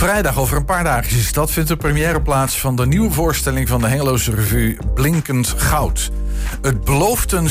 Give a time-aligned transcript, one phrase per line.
[0.00, 3.68] Vrijdag over een paar dagen is dat vindt de première plaats van de nieuwe voorstelling
[3.68, 6.10] van de Hengeloze Revue Blinkend Goud.
[6.62, 7.50] Het belooft een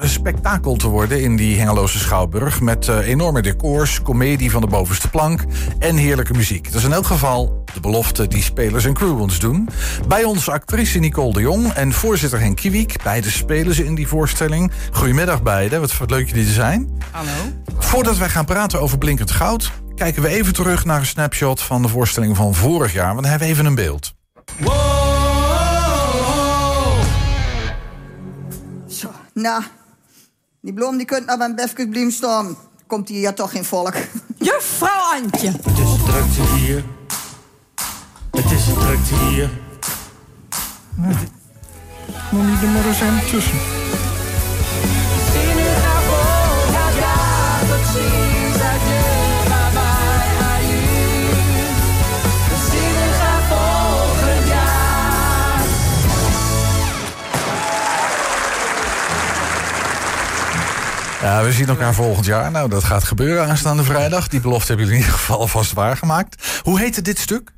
[0.00, 5.08] spektakel te worden in die Hengeloze Schouwburg met uh, enorme decors, komedie van de bovenste
[5.08, 5.44] plank
[5.78, 6.64] en heerlijke muziek.
[6.64, 9.68] Dat is in elk geval de belofte die spelers en crew ons doen.
[10.08, 13.02] Bij ons actrice Nicole de Jong en voorzitter Henk Kiewiek.
[13.02, 14.72] Beide spelen ze in die voorstelling.
[14.92, 17.00] Goedemiddag beiden, wat leuk jullie te zijn.
[17.10, 17.30] Hallo.
[17.78, 21.82] Voordat wij gaan praten over Blinkend Goud kijken we even terug naar een snapshot van
[21.82, 23.08] de voorstelling van vorig jaar.
[23.08, 24.14] Want dan hebben we even een beeld.
[24.58, 24.72] Wow.
[28.88, 29.62] Zo, nou,
[30.60, 32.56] die bloem die kunt naar mijn befke staan.
[32.86, 33.94] Komt hier ja toch geen volk.
[34.48, 35.50] Juffrouw Antje.
[35.50, 36.84] Het is een drukte hier.
[38.30, 39.50] Het is een drukte hier.
[40.94, 41.14] Nee.
[42.30, 43.87] Moet niet er maar eens tussen.
[61.28, 62.50] Ja, we zien elkaar volgend jaar.
[62.50, 64.28] Nou, dat gaat gebeuren aanstaande vrijdag.
[64.28, 66.60] Die belofte hebben jullie in ieder geval vast waargemaakt.
[66.62, 67.50] Hoe heette dit stuk?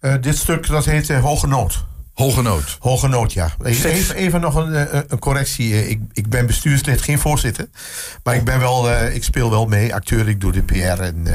[0.00, 1.84] Uh, dit stuk dat heet uh, Hoge Nood.
[2.14, 2.76] Hoge Nood?
[2.80, 3.50] Hoge Nood, ja.
[3.62, 5.88] Even, even nog een, eh, een correctie.
[5.88, 7.68] Ik, ik ben bestuurslid, geen voorzitter.
[8.22, 9.94] Maar ik, ben wel, ik speel wel mee.
[9.94, 11.26] Acteur, ik doe de PR en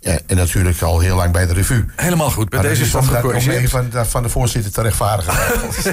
[0.00, 1.84] ja, en natuurlijk al heel lang bij de revue.
[1.96, 2.48] Helemaal goed.
[2.48, 3.70] Bij deze is gecorrigeerd.
[3.70, 5.34] Van, van de voorzitter te rechtvaardigen.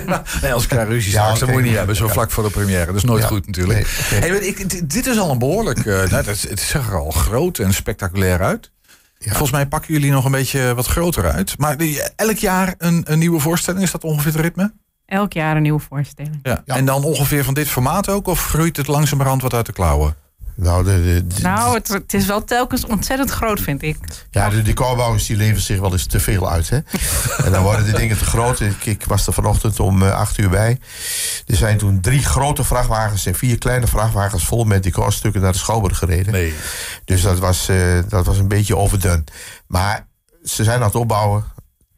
[0.41, 1.95] nee, als ik krijg ruzie ja, straks, dan moet je niet hebben.
[1.95, 2.85] Zo vlak voor de première.
[2.85, 3.87] Dat is nooit goed natuurlijk.
[3.87, 5.85] hey, ik, dit is al een behoorlijk...
[5.85, 8.71] Uh, nou, het, het zag er al groot en spectaculair uit.
[9.19, 11.57] Volgens mij pakken jullie nog een beetje wat groter uit.
[11.57, 11.77] Maar
[12.15, 14.73] elk jaar een, een nieuwe voorstelling, is dat ongeveer het ritme?
[15.05, 16.39] Elk jaar een nieuwe voorstelling.
[16.43, 16.61] Ja.
[16.65, 18.27] En dan ongeveer van dit formaat ook?
[18.27, 20.15] Of groeit het langzamerhand wat uit de klauwen?
[20.55, 23.97] Nou, de, nou het, het, is wel telkens ontzettend groot, vind ik.
[24.31, 26.69] Ja, de decorbouwers die leven zich wel eens te veel uit.
[26.69, 26.79] Hè?
[27.45, 28.59] en dan worden de dingen te groot.
[28.59, 30.79] Ik, ik was er vanochtend om uh, acht uur bij.
[31.45, 35.57] Er zijn toen drie grote vrachtwagens en vier kleine vrachtwagens vol met decorstukken naar de
[35.57, 36.33] Schouwburg gereden.
[36.33, 36.53] Nee.
[37.05, 39.23] Dus dat was, uh, dat was een beetje overdone.
[39.67, 40.07] Maar
[40.44, 41.44] ze zijn aan het opbouwen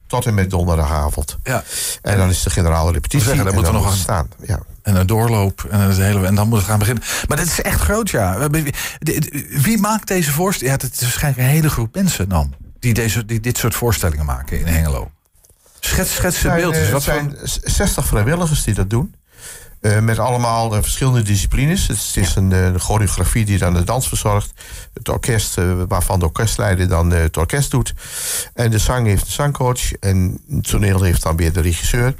[0.07, 1.38] tot en met donderdagavond.
[1.44, 1.63] Ja.
[2.01, 3.28] En dan is de generale repetitie.
[3.28, 4.29] Zeggen, daar moet er nog aan staan.
[4.46, 7.03] Ja en een doorloop en, het hele, en dan moet het gaan beginnen.
[7.28, 8.50] Maar dat is echt groot, ja.
[9.50, 10.81] Wie maakt deze voorstelling?
[10.81, 12.53] Ja, het is waarschijnlijk een hele groep mensen dan.
[12.80, 15.12] Die, deze, die dit soort voorstellingen maken in Hengelo.
[15.80, 16.76] Schets, schets de beeld.
[16.76, 19.16] Het zijn 60 vrijwilligers die dat doen.
[19.81, 21.88] Uh, met allemaal uh, verschillende disciplines.
[21.88, 24.52] Het is een, uh, choreografie die dan de dans verzorgt.
[24.94, 25.56] Het orkest,
[25.88, 27.94] waarvan de orkestleider dan het orkest doet.
[28.53, 29.94] En de zang heeft een zangcoach.
[29.94, 32.14] En het toneel heeft dan weer de regisseur.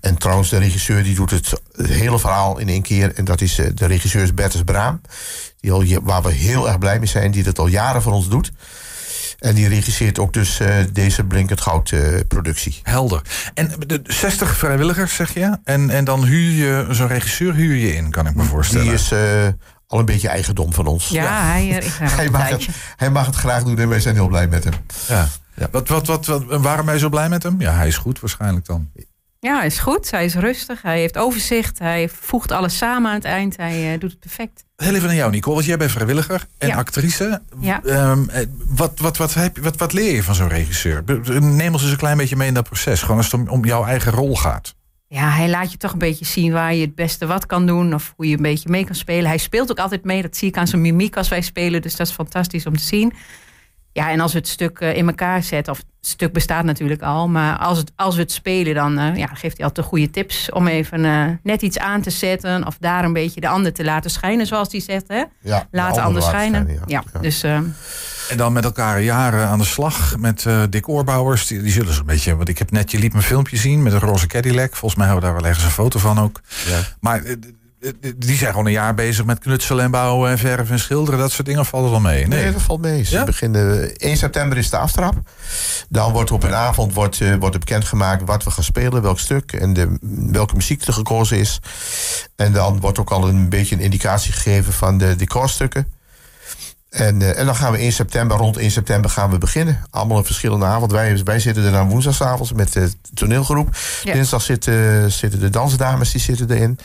[0.00, 3.14] En trouwens, de regisseur die doet het, hele verhaal in één keer.
[3.14, 5.00] En dat is eh, de regisseur Bertus Braam.
[5.60, 7.30] Die al, waar we heel erg blij mee zijn.
[7.30, 8.52] Die dat al jaren voor ons doet.
[9.38, 12.80] En die regisseert ook dus uh, deze Blinkend Goud uh, productie.
[12.82, 13.22] Helder.
[13.54, 15.58] En de 60 vrijwilligers zeg je?
[15.64, 18.84] En, en dan huur je zo'n regisseur huur je in, kan ik me voorstellen.
[18.84, 19.18] Die is uh,
[19.86, 21.08] al een beetje eigendom van ons.
[21.08, 21.50] Ja, ja.
[21.50, 24.48] Hij, ik hij, mag het, hij mag het graag doen en wij zijn heel blij
[24.48, 24.74] met hem.
[25.08, 25.28] Ja.
[25.54, 25.68] ja.
[25.70, 27.60] Wat, wat, wat, wat, waarom ben je zo blij met hem?
[27.60, 28.90] Ja, hij is goed waarschijnlijk dan.
[29.42, 30.10] Ja, hij is goed.
[30.10, 30.82] Hij is rustig.
[30.82, 31.78] Hij heeft overzicht.
[31.78, 33.56] Hij voegt alles samen aan het eind.
[33.56, 34.64] Hij uh, doet het perfect.
[34.76, 35.54] Heel even naar jou, Nicole.
[35.54, 37.42] Want jij bent vrijwilliger en actrice.
[37.60, 37.80] Ja.
[37.84, 38.30] Um,
[38.66, 41.04] wat, wat, wat, heb, wat, wat leer je van zo'n regisseur?
[41.40, 43.00] Neem ons eens een klein beetje mee in dat proces.
[43.00, 44.74] Gewoon als het om, om jouw eigen rol gaat.
[45.06, 47.94] Ja, hij laat je toch een beetje zien waar je het beste wat kan doen.
[47.94, 49.28] Of hoe je een beetje mee kan spelen.
[49.28, 50.22] Hij speelt ook altijd mee.
[50.22, 51.82] Dat zie ik aan zijn mimiek als wij spelen.
[51.82, 53.12] Dus dat is fantastisch om te zien.
[53.92, 57.02] Ja, en als we het stuk eh, in elkaar zetten, of het stuk bestaat natuurlijk
[57.02, 60.10] al, maar als, het, als we het spelen, dan uh, ja, geeft hij altijd goede
[60.10, 63.72] tips om even uh, net iets aan te zetten of daar een beetje de ander
[63.72, 65.08] te laten schijnen, zoals hij zegt.
[65.08, 65.22] Hè?
[65.40, 66.66] Ja, Laat de ander schijnen.
[66.68, 66.80] ja.
[66.86, 67.20] Ja, ja.
[67.20, 71.46] Dus, en dan met elkaar jaren aan de slag met uh, decoorbouwers.
[71.46, 72.36] Die, die zullen zo'n beetje.
[72.36, 74.76] Want ik heb net, je liet mijn filmpje zien met een roze Cadillac.
[74.76, 76.40] Volgens mij hebben we daar wel ergens een foto van ook.
[76.66, 76.80] Ja.
[77.00, 77.22] Maar
[78.16, 81.20] die zijn gewoon een jaar bezig met knutselen en bouwen en verven en schilderen.
[81.20, 82.26] Dat soort dingen valt er wel mee.
[82.26, 83.04] Nee, nee dat valt mee.
[83.04, 85.14] Ze beginnen, 1 september is de aftrap.
[85.88, 89.52] Dan wordt op een avond wordt, uh, wordt bekendgemaakt wat we gaan spelen, welk stuk
[89.52, 89.98] en de,
[90.30, 91.60] welke muziek er gekozen is.
[92.36, 95.92] En dan wordt ook al een beetje een indicatie gegeven van de decorstukken.
[96.90, 99.80] En, uh, en dan gaan we in september, rond 1 september gaan we beginnen.
[99.90, 100.92] Allemaal een verschillende avond.
[100.92, 103.76] Wij, wij zitten er dan woensdagavond met de toneelgroep.
[104.02, 104.12] Ja.
[104.12, 106.78] Dinsdag zitten, zitten de dansdames, die zitten erin.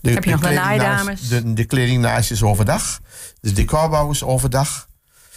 [0.00, 1.28] De, Heb je nog de naaidames?
[1.28, 3.00] De, de is overdag.
[3.40, 4.88] De decorbouw is overdag.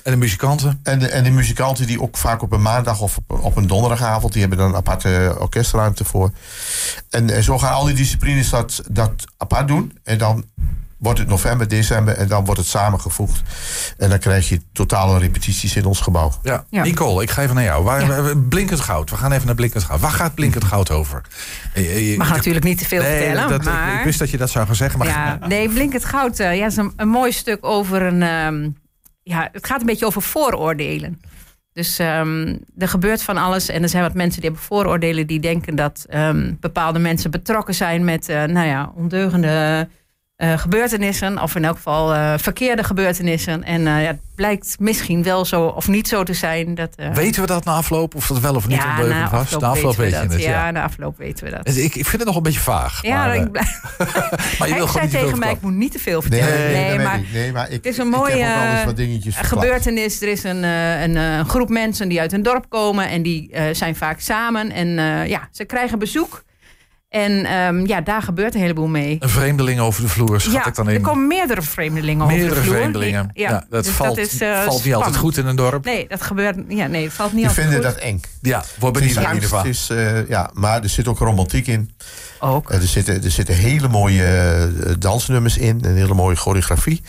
[0.04, 0.80] En de muzikanten?
[0.84, 3.68] En de, en de muzikanten die ook vaak op een maandag of op, op een
[3.68, 4.32] donderdagavond...
[4.32, 6.32] die hebben dan een aparte orkestruimte voor.
[7.10, 9.98] En, en zo gaan al die disciplines dat, dat apart doen.
[10.04, 10.46] En dan
[11.00, 13.42] wordt het november, december en dan wordt het samengevoegd.
[13.98, 16.31] En dan krijg je totale repetities in ons gebouw.
[16.44, 16.66] Ja.
[16.69, 16.84] Ja.
[16.84, 17.84] Nicole, ik ga even naar jou.
[17.84, 18.36] Waar, Ja.
[18.50, 19.10] Blinkend goud.
[19.10, 20.00] We gaan even naar blinkend goud.
[20.00, 21.22] Waar gaat blinkend goud over?
[21.74, 23.98] Eh, eh, je- mag natuurlijk niet te veel nee, vertellen, dat, maar...
[24.00, 25.00] Ik wist dat je dat zou gaan zeggen.
[25.00, 28.22] Maar Ja, nee, Blinkend Goud eh, ja, is een, een mooi stuk over een...
[28.24, 28.69] ehm,
[29.24, 31.22] ja, het gaat een beetje over vooroordelen.
[31.74, 35.28] Dus ehm, er gebeurt van alles en er zijn wat mensen die hebben vooroordelen...
[35.28, 39.88] die denken dat ehm, bepaalde mensen betrokken zijn met eh, nou ja, ondeugende
[40.40, 41.42] eh, gebeurtenissen...
[41.42, 43.64] of in elk geval eh, verkeerde gebeurtenissen.
[43.64, 46.76] En eh, ja, het blijkt misschien wel zo of niet zo te zijn.
[46.76, 48.16] Dat, Weten we dat na afloop?
[48.16, 49.42] Of dat wel of niet ja, ondeugend na was?
[49.42, 50.38] afloop, na afloop weten we weet je dat.
[50.38, 50.42] het.
[50.44, 50.66] Ja.
[50.66, 51.68] Ja, na afloop weten we dat.
[51.76, 53.02] Ik, ik vind het nog een beetje vaag.
[53.02, 53.82] Ja, maar, ik blijf-
[54.60, 56.72] maar je wil Hij zei niet tegen mij, ik moet niet te veel Nee, vertellen.
[56.72, 57.32] nee, maar ik.
[57.34, 58.46] Nee, maar ik, het is een mooie
[59.26, 60.22] gebeurtenis.
[60.22, 63.96] Er is een, een, eh, groep mensen die uit een dorp komen en die zijn
[63.96, 64.72] vaak samen.
[64.72, 64.88] En
[65.28, 66.44] ja, ze krijgen bezoek.
[67.10, 69.18] En ehm, ja, daar gebeurt een heleboel mee.
[69.20, 71.02] Een vreemdeling over de vloer, schat Ja, ik dan er in.
[71.02, 72.76] komen meerdere vreemdelingen over Meerdere de vloer.
[72.76, 73.30] vreemdelingen.
[73.34, 75.86] Ja, dat dus valt, is, eh, valt niet altijd goed in een dorp.
[75.86, 76.56] Nee, dat gebeurt.
[76.68, 77.96] Ja, nee, het valt niet Die altijd vinden goed.
[77.96, 78.22] dat eng.
[78.42, 79.60] Ja, wordt benieuwd in ieder geval.
[79.60, 81.92] het is, eh, ja, maar er zit ook romantiek in.
[82.40, 82.70] Ook.
[82.72, 84.70] Eh, er, zitten, er zitten hele mooie
[85.00, 85.80] dansnummers in.
[85.86, 87.02] Een hele mooie choreografie.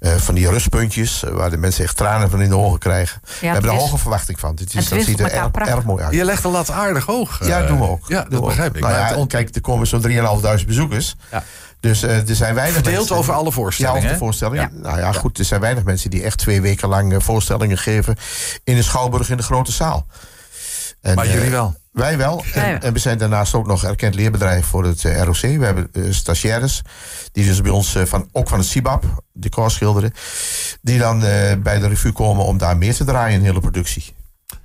[0.00, 1.24] Eh, van die rustpuntjes.
[1.32, 3.20] waar de mensen echt tranen van in de ogen krijgen.
[3.40, 4.54] we hebben er hoge verwachting van.
[4.54, 6.14] Dit het is, dat ziet er erg, mooi uit.
[6.14, 7.46] Je legt de lat aardig hoog.
[7.46, 8.08] Ja, doen we ook.
[8.08, 8.82] Ja, dat begrijp ik.
[9.42, 11.14] Ja, kijk, er komen zo'n 3.500 bezoekers.
[11.30, 11.44] Ja.
[11.80, 13.98] Dus eh, er zijn weinig Verdeeld mensen- over alle Ja, voorstellingen.
[14.02, 14.70] over de voorstellingen.
[14.82, 18.16] Nou ja, goed, er zijn weinig mensen die echt twee weken lang eh, voorstellingen geven
[18.64, 20.06] in de Schouwburg in de grote zaal.
[21.00, 21.74] En, Maar eh, jullie wel.
[21.92, 22.44] Wij wel.
[22.52, 22.64] Wij wel.
[22.72, 25.40] En, en we zijn daarnaast ook nog erkend leerbedrijf voor het ROC.
[25.40, 26.82] We hebben stagiaires,
[27.32, 30.12] die dus bij ons van, ook van het CIBAP, decor schilderen.
[30.82, 33.60] Die dan eh, bij de revue komen om daar meer te draaien in de hele
[33.60, 34.14] productie.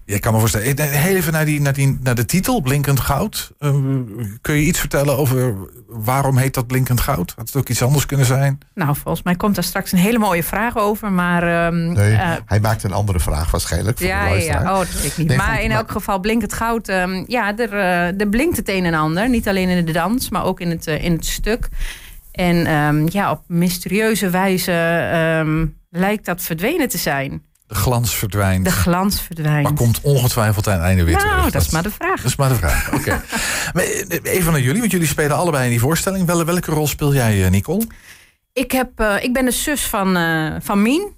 [0.10, 0.68] Je kan me voorstellen.
[0.68, 3.52] Ik- Heel even naar, die, naar, die, naar de titel, Blinkend Goud.
[3.60, 3.76] Eh,
[4.42, 5.56] kun je iets vertellen over
[5.88, 7.34] waarom heet dat Blinkend Goud?
[7.36, 8.58] Had het ook iets anders kunnen zijn?
[8.74, 11.12] Nou, volgens mij komt daar straks een hele mooie vraag over.
[11.12, 13.98] Maar ehm, Nee, eh, hij maakt een andere vraag waarschijnlijk.
[13.98, 14.60] Voor Ja, de ja.
[14.62, 15.28] Oh, dat weet ik niet.
[15.28, 16.88] Nee, maar goed, in maar- elk geval blinkend goud.
[16.88, 19.30] ehm, ja, er, eh, er blinkt het een en ander.
[19.30, 21.68] Niet alleen in de dans, maar ook in het, eh, in het stuk.
[22.32, 24.72] En ehm, ja, op mysterieuze wijze
[25.12, 27.46] ehm, lijkt dat verdwenen te zijn.
[27.68, 28.66] De glans verdwijnt.
[28.66, 29.64] De glans verdwijnt.
[29.64, 31.52] maar komt ongetwijfeld aan het einde weer nou, terug.
[31.52, 32.16] dat is maar de vraag.
[32.16, 32.92] Dat is maar de vraag.
[32.98, 33.22] Oké.
[33.74, 36.26] Maar, eh, Even naar jullie, want jullie spelen allebei in die voorstelling.
[36.26, 37.88] Wel, welke rol speel jij, eh, Nicole?
[38.58, 41.12] Ik, heb, eh, ik ben de zus van, eh, van Mien.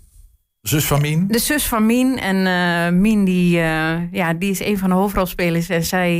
[0.62, 1.28] Zus van Mien?
[1.28, 2.18] De zus van Mien.
[2.18, 3.57] En eh, Mien die,
[4.12, 5.69] ja, die is een van de hoofdrolspelers.
[5.69, 6.18] En zij,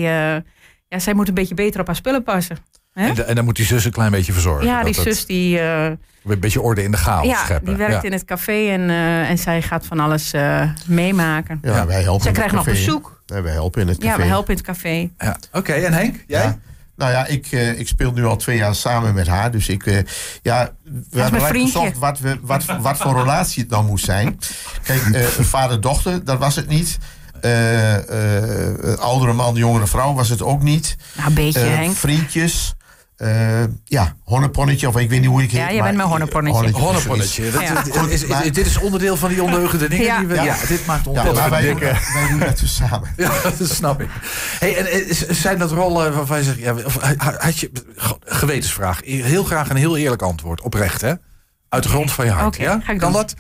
[0.88, 2.58] ja, zij moet een beetje beter op haar spullen passen.
[3.08, 4.66] En, en dan moet die zus een klein beetje verzorgen.
[4.66, 5.60] Ja, die Dat zus die...
[5.60, 5.84] eh,
[6.24, 7.66] Een beetje orde in de chaos ja, scheppen.
[7.66, 8.02] die werkt Ja.
[8.02, 11.60] in het café en, eh, en zij gaat van alles eh, meemaken.
[11.62, 11.86] Ja, Ja.
[11.86, 13.22] wij helpen Zij krijgen nog bezoek.
[13.26, 14.12] Ja, wij helpen in het café.
[14.12, 15.10] Ja, we helpen in het café.
[15.18, 15.38] Ja.
[15.52, 16.16] Oké, en Henk?
[16.28, 16.42] Jij?
[16.44, 16.58] Ja.
[16.96, 19.52] Nou ja, ik, eh, ik speel nu al twee jaar samen met haar.
[19.52, 19.98] Dus ik, eh,
[20.42, 20.70] ja,
[21.10, 24.40] we hebben gezocht wat, we, wat, wat voor relatie het dan moest zijn.
[24.84, 25.22] Kijk, eh,
[25.56, 26.98] vader-dochter, dat was het niet.
[27.42, 27.96] Eh,
[28.94, 30.96] eh, oudere man, jongere vrouw was het ook niet.
[31.16, 31.96] Nou, een beetje, Henk.
[31.96, 32.74] vriendjes.
[33.20, 35.60] Eh, ja, honneponnetje, of ik weet niet hoe ik heet.
[35.60, 36.72] Ja, jij maar- bent mijn honneponnetje.
[36.72, 37.52] Honneponnetje.
[37.52, 37.74] Dat- Ja.
[37.74, 40.06] dat- is- is- maar- dit is onderdeel van die ondeugende dingen.
[40.06, 40.18] Ja.
[40.20, 40.44] die we, ja.
[40.44, 40.56] Ja.
[40.68, 41.86] dit maakt ons Ja, wij, dikke.
[42.14, 43.10] wij doen dat dus samen.
[43.18, 44.10] Ja, dat snap ik.
[44.60, 46.58] Hey, en, eh, zijn dat rollen waarvan je zegt...
[46.58, 46.98] Ja, of,
[47.38, 47.72] had je,
[48.26, 49.00] gewetensvraag.
[49.04, 50.62] Heel graag een heel eerlijk antwoord.
[50.62, 51.14] Oprecht, hè?
[51.70, 52.56] Uit de grond van je hart.
[52.56, 52.80] Oké, ja?
[52.80, 53.22] ga ik kan doen.
[53.22, 53.36] dat?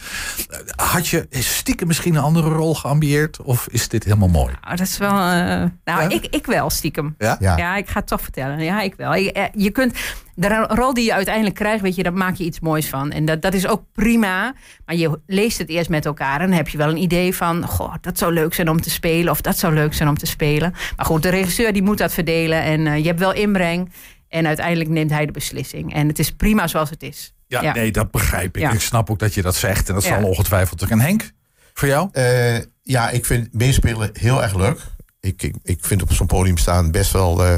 [0.75, 3.41] Had je stiekem misschien een andere rol geambieerd?
[3.41, 4.53] Of is dit helemaal mooi?
[4.61, 5.09] Nou, dat is wel.
[5.09, 6.09] eh, nou, Ja?
[6.09, 7.15] ik, ik wel stiekem.
[7.17, 7.37] Ja?
[7.39, 7.57] Ja.
[7.57, 8.59] Ja, ik ga het toch vertellen.
[8.63, 9.15] Ja, ik wel.
[9.15, 9.95] Je, eh, je kunt,
[10.35, 13.11] de rol die je uiteindelijk krijgt, weet je, daar maak je iets moois van.
[13.11, 14.53] En dat, dat is ook prima.
[14.85, 17.67] Maar je leest het eerst met elkaar en dan heb je wel een idee van,
[17.67, 19.31] goh, dat zou leuk zijn om te spelen.
[19.31, 20.73] Of dat zou leuk zijn om te spelen.
[20.97, 22.61] Maar goed, de regisseur die moet dat verdelen.
[22.63, 23.91] En eh, je hebt wel inbreng.
[24.27, 25.93] En uiteindelijk neemt hij de beslissing.
[25.93, 27.33] En het is prima zoals het is.
[27.49, 27.73] Ja, Ja.
[27.73, 28.61] nee, dat begrijp ik.
[28.61, 28.71] Ja.
[28.71, 29.87] Ik snap ook dat je dat zegt.
[29.89, 30.19] En dat Ja.
[30.19, 30.89] zal ongetwijfeld ook.
[30.89, 31.31] En Henk,
[31.73, 32.09] voor jou?
[32.11, 34.79] Eh, ja, ik vind meespelen heel erg leuk.
[35.21, 37.57] Ik, ik, vind op zo'n podium staan best wel, eh,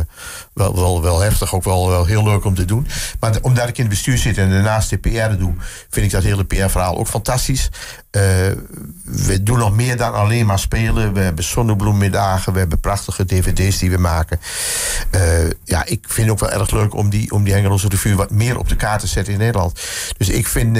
[0.53, 1.55] wel, wel, wel heftig.
[1.55, 2.87] Ook wel, wel heel leuk om te doen.
[3.19, 5.53] Maar omdat ik in het bestuur zit en daarnaast de PR doe...
[5.89, 7.69] vind ik dat hele PR-verhaal ook fantastisch.
[8.11, 8.21] Eh,
[9.03, 11.13] we doen nog meer dan alleen maar spelen.
[11.13, 12.53] We hebben zonnebloemmiddagen.
[12.53, 14.39] We hebben prachtige dvd's die we maken.
[15.11, 18.15] Eh, ja, ik vind het ook wel erg leuk om die, om die Engelse revue...
[18.15, 19.79] wat meer op de kaart te zetten in Nederland.
[20.17, 20.77] Dus ik vind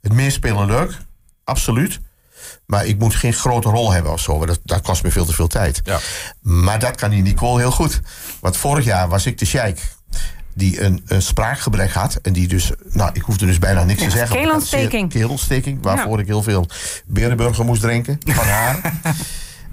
[0.00, 0.98] het meespelen leuk.
[1.44, 2.00] Absoluut.
[2.66, 4.46] Maar ik moet geen grote rol hebben of zo.
[4.46, 5.80] Dat, dat kost me veel te veel tijd.
[5.84, 5.98] Ja.
[6.40, 8.00] Maar dat kan die Nicole heel goed.
[8.40, 9.80] Want vorig jaar was ik de sheik
[10.54, 12.18] die een, een spraakgebrek had.
[12.22, 14.36] En die dus, nou, ik hoefde dus bijna niks Ja, te zeggen.
[14.36, 15.10] keelontsteking.
[15.10, 16.66] Keelontsteking, waarvoor ik heel veel
[17.06, 18.80] Berenburger moest drinken van haar.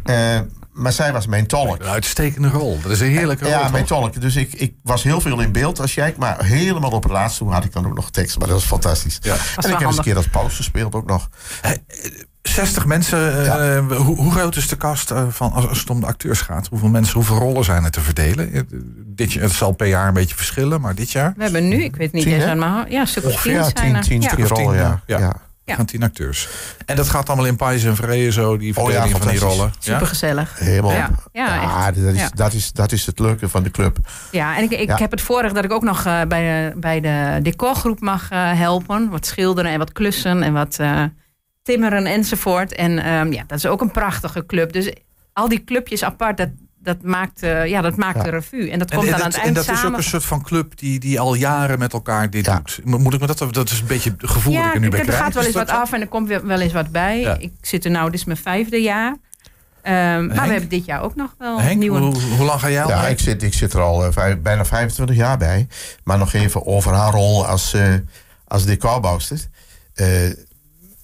[0.03, 0.39] Eh,
[0.73, 1.81] maar zij was mijn tolk.
[1.81, 2.79] Een uitstekende rol.
[2.81, 3.53] Dat is een heerlijke rol.
[3.53, 4.21] Ja, mijn tolk.
[4.21, 7.37] Dus ik, ik was heel veel in beeld als jij, maar helemaal op het laatst
[7.37, 8.37] toen had ik dan ook nog tekst.
[8.39, 9.17] Maar dat was fantastisch.
[9.21, 9.33] Ja.
[9.33, 11.29] En ik heb eens een keer als paus gespeeld ook nog.
[12.53, 13.45] 60 mensen.
[13.45, 16.41] eh, hoe, hoe groot is de kast eh, van, als, als het om de acteurs
[16.41, 16.67] gaat?
[16.67, 18.53] Hoeveel mensen, hoeveel rollen zijn er te verdelen?
[18.53, 18.61] Eh,
[19.05, 21.33] Dit, jaar- het zal per jaar een beetje verschillen, maar dit jaar?
[21.37, 23.63] We hebben nu, ik weet niet Tien, eens aan mijn ja, stuk of tien Ja,
[23.63, 24.01] zijn tien, er.
[24.03, 25.01] tien tien, rollen, ja.
[25.05, 25.17] ja.
[25.19, 25.33] ja.
[25.65, 25.75] Ja.
[25.75, 26.49] Gaan tien acteurs.
[26.85, 29.73] En dat gaat allemaal in Pais en zo, die Oh ja, verdeling van die rollen.
[29.79, 30.59] Super gezellig.
[30.59, 30.91] Helemaal.
[30.91, 31.95] Ja, ja, Ja, echt.
[32.03, 32.29] dat, is, Ja.
[32.33, 33.97] Dat, is, dat is het leuke van de club.
[34.31, 34.95] Ja, en ik, ik Ja.
[34.97, 36.41] heb het voordeel dat ik ook nog eh, bij,
[36.71, 39.09] de, bij de decorgroep mag eh, helpen.
[39.09, 41.03] Wat schilderen en wat klussen en wat eh,
[41.63, 42.75] timmeren enzovoort.
[42.75, 44.73] En ehm, ja, dat is ook een prachtige club.
[44.73, 44.93] Dus
[45.33, 48.23] al die clubjes apart, dat, dat maakt, eh, ja, dat maakt Ja.
[48.23, 48.71] de revue.
[48.71, 50.25] En dat komt en dan aan dat, het en eind dat is ook een soort
[50.25, 52.55] van club die, die al jaren met elkaar dit Ja.
[52.55, 52.79] doet.
[52.83, 54.89] Mo- Moet ik me dat, dat is een beetje het gevoel dat ik er nu
[54.89, 55.19] bij er krijg.
[55.21, 55.75] gaat wel eens wat zo?
[55.75, 57.19] af en er komt weer wel eens wat bij.
[57.19, 57.37] Ja.
[57.39, 59.15] Ik zit er nou, dit is mijn vijfde jaar.
[59.81, 61.99] Ehm, maar we hebben dit jaar ook nog wel Henk, nieuwe...
[61.99, 62.89] hoe, hoe lang ga jij al?
[62.89, 63.11] Ja, mee?
[63.11, 65.67] ik zit, ik zit er al eh, vijf- bijna 25 jaar bij.
[66.03, 67.93] Maar nog even over haar rol als, eh
[68.47, 69.39] als decorbouwster.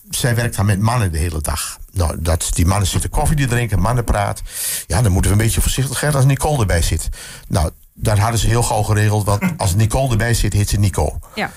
[0.10, 1.78] Zij werkt dan met mannen de hele dag.
[1.92, 4.46] Nou, dat, die mannen zitten koffie te drinken, mannen praten.
[4.88, 7.10] Ja, dan moeten we een beetje voorzichtig zijn als Nicole erbij zit.
[7.48, 7.72] Nou,
[8.02, 9.26] dat hadden ze heel gauw geregeld.
[9.26, 11.20] Want als Nicole erbij zit, heet ze Nico.
[11.36, 11.52] Ja,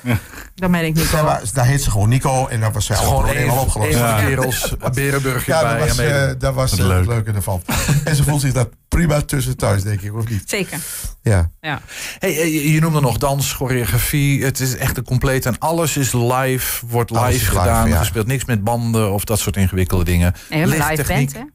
[0.55, 3.05] dan ben ik niet Daar, daar heet ze gewoon Nico en dan was zij al
[3.07, 3.91] Gewoon probleem al een, opgelost.
[4.25, 5.79] kerels, Berenburger Ja, bij.
[5.79, 6.99] dat was, eh, dat was eh, leuk.
[6.99, 7.63] het leuke ervan.
[8.05, 10.43] en ze voelt zich daar prima tussen thuis, denk ik, of niet?
[10.47, 10.79] Zeker.
[11.23, 11.51] Ja.
[11.61, 11.81] Ja.
[12.19, 14.45] Hey, eh, je, je noemde nog dans, choreografie.
[14.45, 15.47] Het is echt een compleet.
[15.47, 17.89] En alles is live, wordt live Alles is live, gedaan.
[17.89, 17.99] ja.
[17.99, 20.35] Er speelt niks met banden of dat soort ingewikkelde dingen.
[20.51, 21.33] Nee, live Lichttechniek.
[21.33, 21.51] band, hè?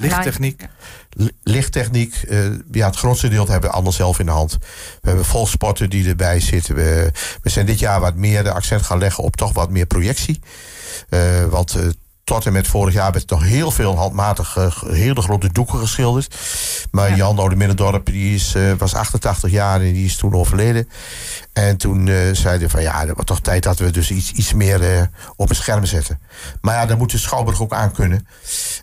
[0.00, 0.68] Lichttechniek.
[1.42, 4.56] Lichttechniek, eh, ja, het grootste deel hebben we allemaal zelf in de hand.
[5.00, 6.74] We hebben volsporten die erbij zitten.
[6.74, 7.10] We,
[7.42, 10.40] we zijn dit jaar wat meer de accent gaan leggen op toch wat meer projectie.
[11.08, 11.86] Eh, want eh,
[12.28, 16.36] tot en met vorig jaar werd nog heel veel handmatig ge- hele grote doeken geschilderd.
[16.90, 17.16] Maar Ja.
[17.16, 20.88] Jan Oude-Middendorp die is, eh, was 88 jaar en die is toen overleden.
[21.52, 24.52] En toen eh, zeiden van ja, het wordt toch tijd dat we dus iets, iets
[24.54, 25.02] meer eh,
[25.36, 26.20] op een scherm zetten.
[26.60, 28.26] Maar ja, daar moet de Schouwburg ook aan kunnen.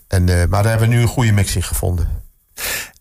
[0.07, 2.07] En, maar daar hebben we nu een goede mix in gevonden.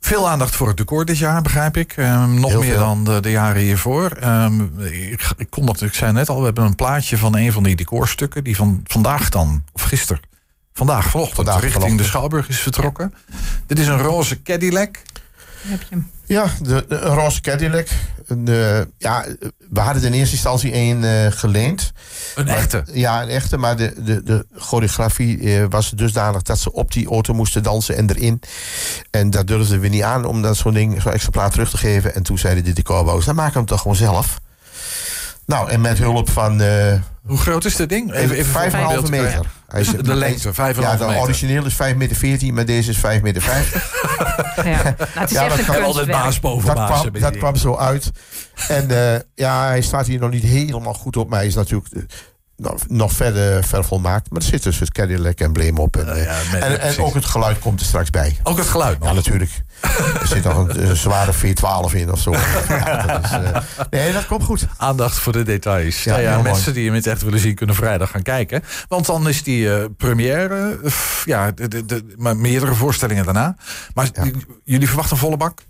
[0.01, 1.93] Veel aandacht voor het decor dit jaar, begrijp ik.
[1.97, 2.79] Ehm, nog Heel meer veel.
[2.79, 4.11] dan de, de jaren hiervoor.
[4.11, 7.53] Ehm, ik, ik, kon dat, ik zei net al, we hebben een plaatje van een
[7.53, 8.45] van die decorstukken...
[8.45, 10.23] die van vandaag dan, of gisteren,
[10.75, 11.37] vandaag vanochtend...
[11.37, 11.99] Vandaag, richting vanochtend.
[12.01, 13.15] de Schouwburg is vertrokken.
[13.67, 14.97] Dit is een roze Cadillac.
[15.63, 16.11] Heb je hem.
[16.27, 17.87] Ja, de, de- een roze Cadillac.
[18.27, 19.25] Een, eh, ja,
[19.71, 21.93] we hadden er in eerste instantie één eh, geleend.
[22.35, 22.85] Een Maar- echte.
[22.93, 23.57] Ja, een echte.
[23.57, 27.97] Maar de, de, de choreografie eh, was dusdanig dat ze op die auto moesten dansen
[27.97, 28.41] en erin.
[29.11, 32.15] En dat durfden we niet aan om dat zo'n ding, zo'n exemplaar terug te geven.
[32.15, 34.41] En toen zeiden de decorbouwers, dan maken we hem toch gewoon zelf.
[35.47, 36.93] Nou, en met hulp van eh
[37.27, 38.13] Hoe groot is dit ding?
[38.13, 39.31] Even, even voor een 5,5 beeld te krijgen.
[39.39, 39.51] meter.
[39.69, 41.21] Hij is- De lengte, 5,5 Ja, de meter.
[41.21, 43.43] origineel is 5,14 meter, maar deze is 5,50 meter.
[44.65, 44.83] Ja.
[44.83, 47.01] Nou, het is Ja, echt dat een kan altijd baas boven dat baas.
[47.01, 48.11] kwam, dat kwam zo uit.
[48.69, 51.29] En eh, ja, hij staat hier nog niet helemaal goed op.
[51.29, 51.89] Maar hij is natuurlijk
[52.57, 54.31] nog, nog verder, ver volmaakt.
[54.31, 55.97] Maar er zit dus het Cadillac-embleem op.
[55.97, 58.39] En, eh, ja, en, en ook het geluid komt er straks bij.
[58.43, 59.09] Ook het geluid nog.
[59.09, 59.51] Ja, natuurlijk.
[60.21, 62.33] Er zit nog een, een zware V12 in of zo.
[62.69, 63.57] Ja, dat is, eh,
[63.91, 64.67] nee, dat komt goed.
[64.77, 66.05] Aandacht voor de details.
[66.05, 66.43] Ja, mooi.
[66.43, 68.63] mensen die hem in het echt willen zien, kunnen vrijdag gaan kijken.
[68.89, 70.79] Want dan is die eh, première.
[71.25, 73.57] ja, de, de, de- maar meerdere voorstellingen daarna.
[73.95, 74.09] Maar
[74.65, 75.61] jullie verwachten een volle bak?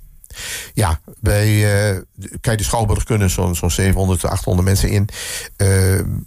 [0.74, 5.08] Ja, bij, eh, de- kijk, de Schouwburg kunnen zo'n zo'n 700, 800 mensen in.
[5.56, 5.68] Eh,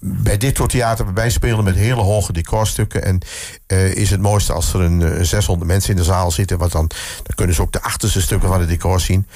[0.01, 3.03] bij dit soort theater wij spelen met hele hoge decorstukken.
[3.03, 3.19] En
[3.67, 6.57] eh, is het mooiste als er een, eh, 600 mensen in de zaal zitten.
[6.57, 6.87] Want dan,
[7.23, 9.27] dan kunnen ze ook de achterste stukken van het decor zien.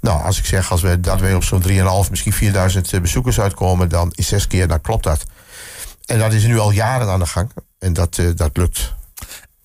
[0.00, 3.40] Nou, als ik zeg als we, dat wij op zo'n 3.500, misschien 4000 eh, bezoekers
[3.40, 3.88] uitkomen.
[3.88, 5.24] Dan in zes keer, dan klopt dat.
[6.06, 7.50] En dat is nu al jaren aan de gang.
[7.78, 8.94] En dat, eh, dat lukt.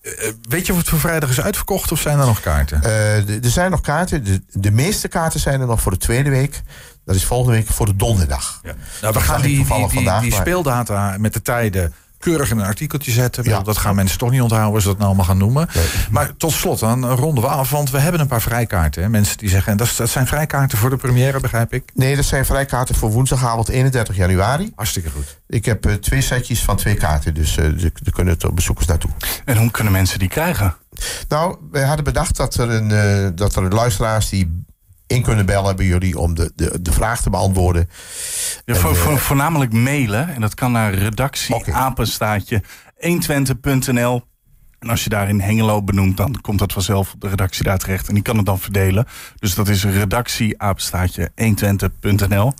[0.01, 2.83] Eh, weet je of het voor vrijdag is uitverkocht of zijn er nog kaarten?
[2.83, 4.23] Eh, er zijn nog kaarten.
[4.23, 6.61] De, de meeste kaarten zijn er nog voor de tweede week.
[7.05, 8.59] Dat is volgende week voor de donderdag.
[8.63, 8.73] Ja.
[9.01, 9.65] Nou, we gaan die,
[10.21, 13.43] die, speeldata met de tijden keurig in een artikeltje zetten.
[13.43, 13.61] Ja.
[13.61, 15.67] Dat gaan mensen toch niet onthouden als ze dat nou allemaal gaan noemen.
[15.73, 15.83] Nee.
[16.09, 17.69] Maar tot slot, dan ronden we af.
[17.69, 19.03] Want we hebben een paar vrijkaarten.
[19.03, 19.09] Hè.
[19.09, 21.91] Mensen die zeggen, en dat, dat zijn vrijkaarten voor de première, begrijp ik.
[21.93, 24.71] Nee, dat zijn vrijkaarten voor woensdagavond 31 januari.
[24.75, 25.39] Hartstikke goed.
[25.47, 28.87] Ik heb eh, twee setjes van twee kaarten, dus eh er er kunnen toch bezoekers
[28.87, 29.11] naartoe.
[29.45, 30.75] En hoe kunnen mensen die krijgen?
[31.27, 34.63] Nou, wij hadden bedacht dat er, een, eh, dat er luisteraars die
[35.11, 37.89] in kunnen bellen bij jullie om de, de, de vraag te beantwoorden.
[38.65, 40.29] Ja, voor, eh, voor- voornamelijk mailen.
[40.35, 42.63] En dat kan naar redactie apenstaatje
[42.97, 44.23] 120.nl.
[44.79, 48.07] En als je daarin Hengelo benoemt, dan komt dat vanzelf op de redactie daar terecht.
[48.07, 49.05] En die kan het dan verdelen.
[49.35, 52.53] Dus dat is redactie apenstaatje 120.nl.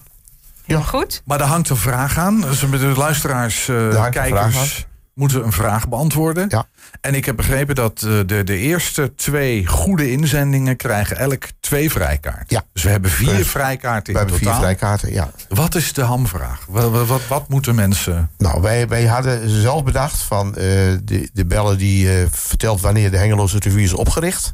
[0.66, 0.80] Ja.
[0.82, 1.22] Goed.
[1.26, 2.42] Maar daar hangt een vraag aan.
[2.42, 4.88] Dus met de luisteraars, eh, vraag kijkers,
[5.22, 6.46] moeten we een vraag beantwoorden.
[6.50, 6.68] Ja.
[7.02, 11.92] En ik heb begrepen dat eh, de, de eerste twee goede inzendingen krijgen elk twee
[11.92, 12.46] vrijkaarten.
[12.48, 12.64] Ja.
[12.74, 14.62] Dus we hebben vier Dus vrijkaarten We in hebben vier totaal.
[14.62, 15.32] vrijkaarten, ja.
[15.50, 16.66] Wat is de hamvraag?
[16.68, 18.30] Wat, wat, wat, moeten mensen...
[18.38, 20.64] Nou, wij, wij hadden zelf bedacht van eh,
[21.04, 24.54] de, de bellen die eh, vertelt wanneer de Hengeloze Revue is opgericht.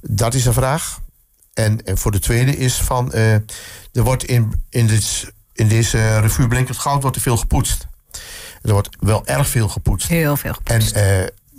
[0.00, 0.98] Dat is een vraag.
[1.54, 3.42] En, en voor de tweede is van, er
[3.92, 7.86] wordt in, in, dit, in deze revue Blinkend Goud wordt er veel gepoetst.
[8.62, 10.08] Er wordt wel erg veel gepoetst.
[10.08, 10.94] Heel veel En gepoetst.
[10.96, 11.04] eh,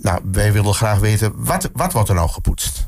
[0.02, 2.79] nou, wij willen graag weten, wat, wat wordt er nou gepoetst?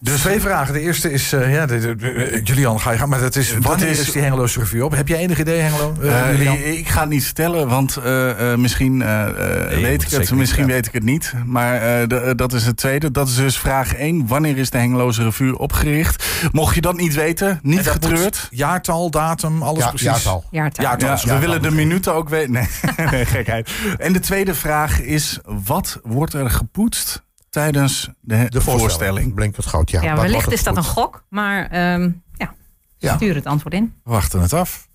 [0.00, 0.72] Dus twee vragen.
[0.74, 3.10] De eerste is, eh, ja, de, de- de- Julian, ga je gang.
[3.10, 4.94] Maar dat is, wanneer is, is- die Hengeloze Revue op?
[4.96, 5.94] Heb jij enig idee, Hengelo?
[6.30, 6.56] Julian?
[6.56, 10.66] ik, ga het niet vertellen, want eh, eh, misschien weet het ik het, niet misschien
[10.66, 11.32] weet ik het niet.
[11.46, 13.10] Maar eh, de- dat is het tweede.
[13.10, 14.26] Dat is dus vraag 1.
[14.26, 16.24] Wanneer is de Hengeloze Revue opgericht?
[16.52, 18.48] Mocht je dat niet weten, niet getreurd.
[18.50, 20.06] Jaartal, datum, alles Ja, precies.
[20.06, 20.44] jaartal.
[20.50, 20.84] Jaartal.
[20.84, 21.08] jaartal.
[21.08, 21.48] Ja, is we jaartal.
[21.48, 22.52] willen de minuten ook weten.
[22.52, 22.66] Nee,
[23.10, 23.70] nee, gekheid.
[23.98, 27.22] En de tweede vraag is: wat wordt er gepoetst
[27.54, 29.34] tijdens de, De voorstelling.
[29.34, 30.02] Blinkend Goud, ja.
[30.02, 32.54] Ja, Wat wellicht is dat een gok, maar ehm, ja,
[32.98, 33.16] Ja.
[33.16, 33.94] stuur het antwoord in.
[34.04, 34.88] We wachten het af.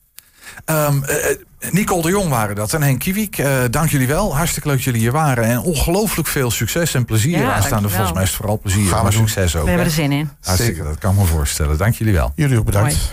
[0.66, 1.36] Ehm, eh,
[1.72, 3.38] Nicole de Jong waren dat en Henk Kiewiek.
[3.38, 4.36] eh, dank jullie wel.
[4.36, 5.44] Hartstikke leuk dat jullie hier waren.
[5.44, 7.38] En ongelooflijk veel succes en plezier.
[7.40, 8.88] Ja, Aanstaande volgens mij is het vooral plezier.
[8.88, 9.64] Gaan we maar succes ook.
[9.64, 10.30] We hebben er zin in.
[10.42, 10.84] Hartstikke, Zeker.
[10.90, 11.78] dat kan ik me voorstellen.
[11.78, 12.32] Dank jullie wel.
[12.36, 13.12] Jullie ook bedankt.